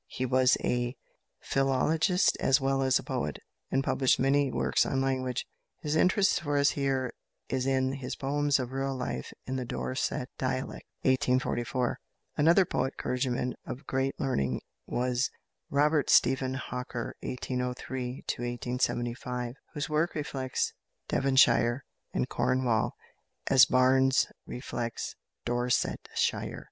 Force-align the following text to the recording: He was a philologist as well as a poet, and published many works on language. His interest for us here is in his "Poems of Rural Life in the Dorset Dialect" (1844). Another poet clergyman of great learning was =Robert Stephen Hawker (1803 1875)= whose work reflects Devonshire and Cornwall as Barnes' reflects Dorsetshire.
He 0.07 0.25
was 0.25 0.57
a 0.63 0.95
philologist 1.41 2.35
as 2.39 2.59
well 2.59 2.81
as 2.81 2.97
a 2.97 3.03
poet, 3.03 3.37
and 3.69 3.83
published 3.83 4.17
many 4.19 4.49
works 4.51 4.83
on 4.83 4.99
language. 4.99 5.45
His 5.83 5.95
interest 5.95 6.39
for 6.41 6.57
us 6.57 6.71
here 6.71 7.13
is 7.49 7.67
in 7.67 7.91
his 7.93 8.15
"Poems 8.15 8.57
of 8.57 8.71
Rural 8.71 8.95
Life 8.97 9.31
in 9.45 9.57
the 9.57 9.63
Dorset 9.63 10.27
Dialect" 10.39 10.87
(1844). 11.03 11.99
Another 12.35 12.65
poet 12.65 12.97
clergyman 12.97 13.53
of 13.63 13.85
great 13.85 14.19
learning 14.19 14.61
was 14.87 15.29
=Robert 15.69 16.09
Stephen 16.09 16.55
Hawker 16.55 17.15
(1803 17.21 18.23
1875)= 18.27 19.53
whose 19.75 19.87
work 19.87 20.15
reflects 20.15 20.73
Devonshire 21.09 21.83
and 22.11 22.27
Cornwall 22.27 22.95
as 23.51 23.65
Barnes' 23.65 24.25
reflects 24.47 25.13
Dorsetshire. 25.45 26.57